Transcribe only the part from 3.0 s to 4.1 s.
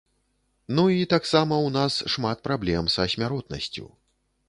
смяротнасцю.